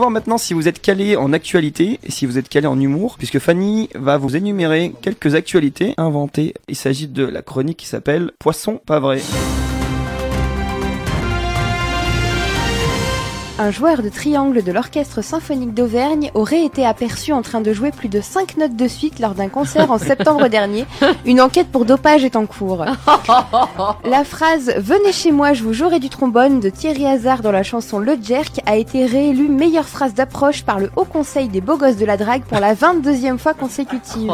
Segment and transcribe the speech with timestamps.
[0.00, 3.16] voir maintenant si vous êtes calé en actualité et si vous êtes calé en humour,
[3.18, 6.54] puisque Fanny va vous énumérer quelques actualités inventées.
[6.68, 9.20] Il s'agit de la chronique qui s'appelle Poisson pas vrai.
[13.62, 17.90] Un joueur de triangle de l'Orchestre symphonique d'Auvergne aurait été aperçu en train de jouer
[17.90, 20.86] plus de 5 notes de suite lors d'un concert en septembre dernier.
[21.26, 22.86] Une enquête pour dopage est en cours.
[24.04, 27.62] La phrase Venez chez moi, je vous jouerai du trombone de Thierry Hazard dans la
[27.62, 31.76] chanson Le Jerk a été réélue meilleure phrase d'approche par le Haut Conseil des beaux
[31.76, 34.32] gosses de la drague pour la 22e fois consécutive.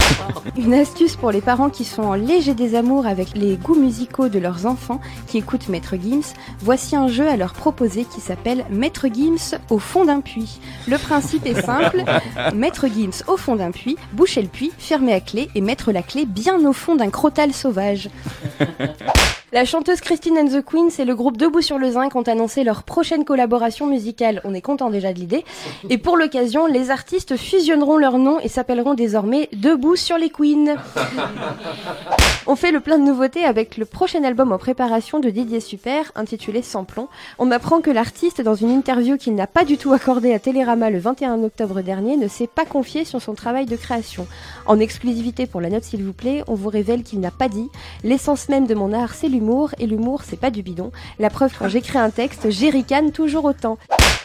[0.56, 4.38] Une astuce pour les parents qui sont en léger désamour avec les goûts musicaux de
[4.38, 6.32] leurs enfants qui écoutent Maître Gims.
[6.60, 10.58] Voici un jeu à leur proposer qui s'appelle Maître Gims au fond d'un puits.
[10.88, 12.04] Le principe est simple.
[12.54, 16.02] Maître Gims au fond d'un puits, boucher le puits, fermer à clé et mettre la
[16.02, 18.08] clé bien au fond d'un crotal sauvage.
[19.54, 22.64] La chanteuse Christine and the Queens et le groupe Debout sur le Zinc ont annoncé
[22.64, 24.40] leur prochaine collaboration musicale.
[24.44, 25.44] On est content déjà de l'idée.
[25.90, 30.76] Et pour l'occasion, les artistes fusionneront leurs noms et s'appelleront désormais Debout sur les Queens.
[32.46, 36.10] On fait le plein de nouveautés avec le prochain album en préparation de Didier Super,
[36.16, 37.08] intitulé Samplon.
[37.38, 40.88] On apprend que l'artiste, dans une interview qu'il n'a pas du tout accordée à Télérama
[40.88, 44.26] le 21 octobre dernier, ne s'est pas confié sur son travail de création.
[44.66, 47.68] En exclusivité pour la note s'il vous plaît, on vous révèle qu'il n'a pas dit
[48.02, 49.28] L'essence même de mon art, c'est
[49.78, 50.92] et l'humour, c'est pas du bidon.
[51.18, 53.78] La preuve, quand j'écris un texte, j'éricane toujours autant.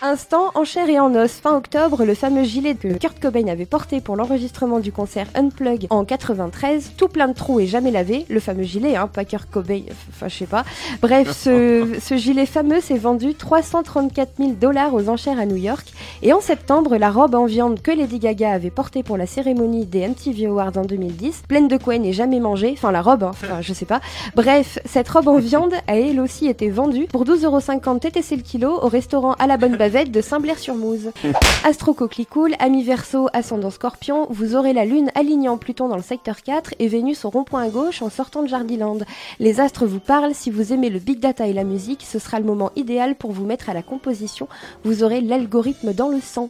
[0.03, 1.31] Instant en chair et en os.
[1.31, 5.87] Fin octobre, le fameux gilet que Kurt Cobain avait porté pour l'enregistrement du concert Unplug
[5.89, 8.25] en 93, tout plein de trous et jamais lavé.
[8.29, 10.65] Le fameux gilet, hein, pas Kurt Cobain, enfin je sais pas.
[11.01, 15.91] Bref, ce, ce gilet fameux s'est vendu 334 000 dollars aux enchères à New York.
[16.21, 19.87] Et en septembre, la robe en viande que Lady Gaga avait portée pour la cérémonie
[19.87, 23.31] des MTV Awards en 2010, pleine de Cohen et jamais mangée, enfin la robe, hein,
[23.31, 24.01] enfin je sais pas.
[24.35, 28.77] Bref, cette robe en viande a elle aussi été vendue pour 12,50€ TTC le kilo
[28.79, 31.11] au restaurant à la bonne de Saint-Blair-sur-Mouze.
[31.63, 36.41] Astro Cool, ami Verseau, ascendant Scorpion, vous aurez la lune alignant Pluton dans le secteur
[36.41, 38.97] 4 et Vénus au rond-point à gauche en sortant de Jardiland.
[39.39, 42.39] Les astres vous parlent, si vous aimez le big data et la musique, ce sera
[42.39, 44.49] le moment idéal pour vous mettre à la composition,
[44.83, 46.49] vous aurez l'algorithme dans le sang.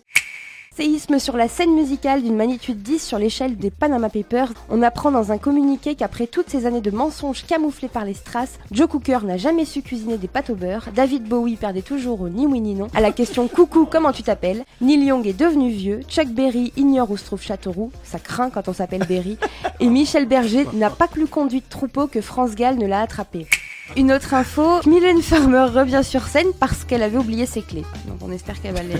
[0.78, 4.54] Séisme sur la scène musicale d'une magnitude 10 sur l'échelle des Panama Papers.
[4.70, 8.60] On apprend dans un communiqué qu'après toutes ces années de mensonges camouflés par les strass,
[8.72, 12.30] Joe Cooker n'a jamais su cuisiner des pâtes au beurre, David Bowie perdait toujours au
[12.30, 12.90] ni oui ni non.
[12.94, 17.10] À la question coucou comment tu t'appelles, Neil Young est devenu vieux, Chuck Berry ignore
[17.10, 19.40] où se trouve Châteauroux, ça craint quand on s'appelle Berry,
[19.80, 23.48] et Michel Berger n'a pas plus conduit de troupeau que France Gall ne l'a attrapé.
[23.96, 27.86] Une autre info, Mylène Farmer revient sur scène parce qu'elle avait oublié ses clés.
[28.08, 28.96] Donc on espère qu'elle va, les...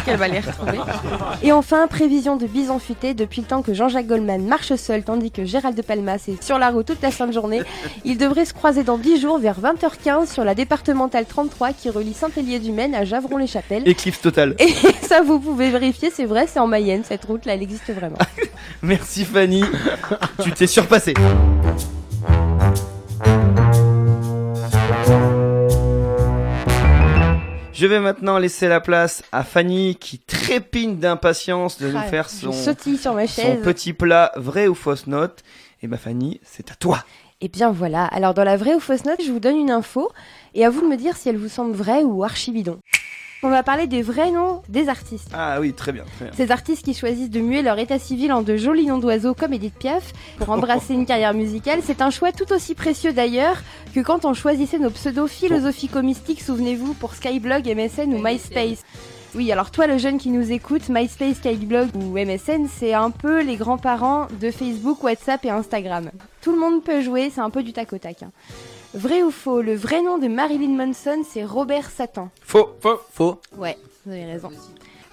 [0.04, 0.78] qu'elle va les retrouver.
[1.42, 5.30] Et enfin, prévision de bison futé depuis le temps que Jean-Jacques Goldman marche seul tandis
[5.30, 7.62] que Gérald de Palmas est sur la route toute la sainte journée.
[8.04, 12.14] Il devrait se croiser dans 10 jours vers 20h15 sur la départementale 33 qui relie
[12.14, 13.86] Saint-Hélier-du-Maine à Javron-les-Chapelles.
[13.86, 14.56] Éclipse totale.
[14.58, 14.72] Et
[15.02, 18.18] ça, vous pouvez vérifier, c'est vrai, c'est en Mayenne, cette route-là, elle existe vraiment.
[18.82, 19.62] Merci Fanny,
[20.42, 21.14] tu t'es surpassée.
[27.82, 32.30] Je vais maintenant laisser la place à Fanny qui trépigne d'impatience de nous Ah, faire
[32.30, 33.64] son, sautille sur ma son chaise.
[33.64, 35.42] petit plat vrai ou fausse note.
[35.82, 37.04] Et bah Fanny, c'est à toi.
[37.40, 40.12] Et bien voilà, alors dans la vraie ou fausse note, je vous donne une info
[40.54, 42.78] et à vous de me dire si elle vous semble vraie ou archibidon.
[43.44, 45.28] On va parler des vrais noms des artistes.
[45.32, 46.34] Ah oui, très bien, très bien.
[46.36, 49.52] Ces artistes qui choisissent de muer leur état civil en de jolis noms d'oiseaux comme
[49.52, 53.56] Edith Piaf pour embrasser une carrière musicale, c'est un choix tout aussi précieux d'ailleurs
[53.94, 58.84] que quand on choisissait nos pseudos philosophico-mystiques, souvenez-vous, pour Skyblog, MSN ou MySpace.
[59.34, 63.42] Oui, alors toi le jeune qui nous écoute, MySpace, Skyblog ou MSN, c'est un peu
[63.42, 66.10] les grands-parents de Facebook, WhatsApp et Instagram.
[66.42, 68.22] Tout le monde peut jouer, c'est un peu du tac au tac.
[68.22, 68.30] hein.
[68.94, 72.28] Vrai ou faux, le vrai nom de Marilyn Manson, c'est Robert Satan.
[72.42, 73.40] Faux, faux, Faux.
[73.56, 74.50] Ouais, vous avez raison.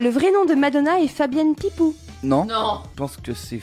[0.01, 1.95] Le vrai nom de Madonna est Fabienne Pipou.
[2.23, 2.45] Non.
[2.45, 2.81] Non.
[2.91, 3.57] Je pense que c'est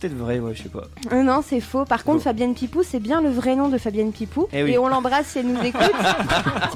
[0.00, 0.84] peut-être vrai, ouais, je sais pas.
[1.12, 1.84] Euh, non, c'est faux.
[1.84, 2.24] Par contre, Faux.
[2.24, 4.48] Fabienne Pipou, c'est bien le vrai nom de Fabienne Pipou.
[4.52, 4.72] Eh oui.
[4.72, 5.82] Et on l'embrasse si elle nous écoute.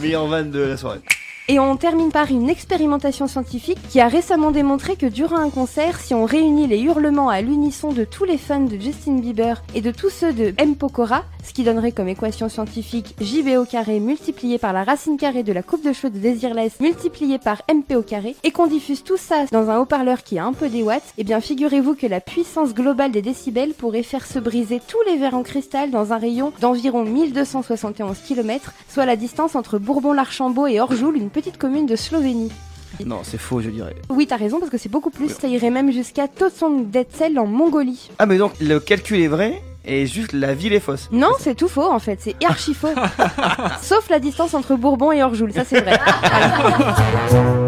[0.01, 1.01] Meilleur van de la soirée.
[1.49, 5.99] Et on termine par une expérimentation scientifique qui a récemment démontré que durant un concert,
[5.99, 9.81] si on réunit les hurlements à l'unisson de tous les fans de Justin Bieber et
[9.81, 10.77] de tous ceux de M.
[10.77, 15.43] Pokora, ce qui donnerait comme équation scientifique JB au carré multiplié par la racine carrée
[15.43, 19.03] de la coupe de cheveux de Desireless multiplié par MP au carré, et qu'on diffuse
[19.03, 22.07] tout ça dans un haut-parleur qui a un peu des watts, et bien figurez-vous que
[22.07, 26.13] la puissance globale des décibels pourrait faire se briser tous les verres en cristal dans
[26.13, 31.97] un rayon d'environ 1271 km, soit la distance entre Bourbon-l'Archambault et Orjoul, petite commune de
[31.97, 32.53] Slovénie.
[33.07, 33.97] Non, c'est faux, je dirais.
[34.11, 37.47] Oui, t'as raison, parce que c'est beaucoup plus, ça irait même jusqu'à Totsong Detzel en
[37.47, 38.11] Mongolie.
[38.19, 41.09] Ah, mais donc le calcul est vrai et juste la ville est fausse.
[41.11, 42.89] Non, c'est tout faux en fait, c'est archi faux.
[43.83, 45.99] Sauf la distance entre Bourbon et Orjoul, ça c'est vrai.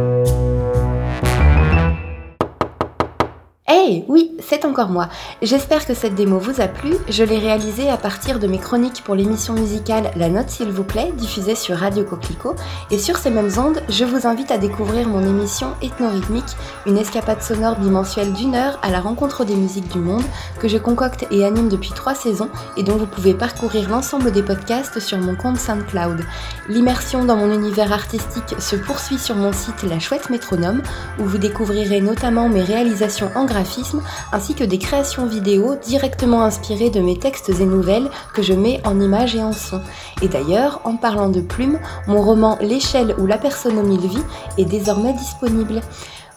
[4.48, 5.08] c'est encore moi.
[5.42, 6.96] J'espère que cette démo vous a plu.
[7.08, 10.84] Je l'ai réalisée à partir de mes chroniques pour l'émission musicale La Note s'il vous
[10.84, 12.54] plaît, diffusée sur Radio Coquelicot.
[12.90, 16.56] Et sur ces mêmes ondes, je vous invite à découvrir mon émission Ethnorhythmique,
[16.86, 20.24] une escapade sonore bimensuelle d'une heure à la rencontre des musiques du monde,
[20.60, 24.42] que je concocte et anime depuis trois saisons et dont vous pouvez parcourir l'ensemble des
[24.42, 26.24] podcasts sur mon compte SoundCloud.
[26.68, 30.82] L'immersion dans mon univers artistique se poursuit sur mon site La Chouette Métronome,
[31.18, 34.02] où vous découvrirez notamment mes réalisations en graphisme
[34.34, 38.80] ainsi que des créations vidéo directement inspirées de mes textes et nouvelles que je mets
[38.84, 39.80] en images et en son.
[40.22, 41.78] Et d'ailleurs, en parlant de plumes,
[42.08, 44.24] mon roman L'échelle où la personne aux mille vies
[44.58, 45.80] est désormais disponible.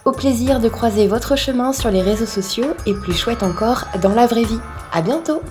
[0.06, 4.14] Au plaisir de croiser votre chemin sur les réseaux sociaux et plus chouette encore dans
[4.14, 4.60] la vraie vie.
[4.94, 5.42] À bientôt!